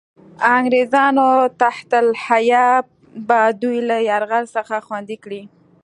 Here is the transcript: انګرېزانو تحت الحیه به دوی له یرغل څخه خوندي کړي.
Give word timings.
انګرېزانو 0.55 1.29
تحت 1.61 1.89
الحیه 2.03 2.67
به 3.27 3.39
دوی 3.61 3.77
له 3.89 3.97
یرغل 4.09 4.45
څخه 4.55 4.75
خوندي 4.85 5.17
کړي. 5.23 5.41